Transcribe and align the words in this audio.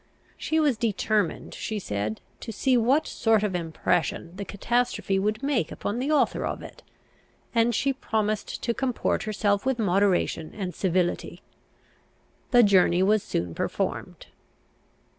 She 0.35 0.59
was 0.59 0.77
determined, 0.79 1.53
she 1.53 1.77
said, 1.77 2.21
to 2.39 2.51
see 2.51 2.75
what 2.75 3.05
sort 3.05 3.43
of 3.43 3.53
impression 3.53 4.35
the 4.35 4.43
catastrophe 4.45 5.19
would 5.19 5.43
make 5.43 5.71
upon 5.71 5.99
the 5.99 6.09
author 6.11 6.43
of 6.43 6.63
it; 6.63 6.81
and 7.53 7.75
she 7.75 7.93
promised 7.93 8.63
to 8.63 8.73
comport 8.73 9.25
herself 9.29 9.63
with 9.63 9.77
moderation 9.77 10.55
and 10.55 10.73
civility. 10.73 11.43
The 12.49 12.63
journey 12.63 13.03
was 13.03 13.21
soon 13.21 13.53
performed. 13.53 14.25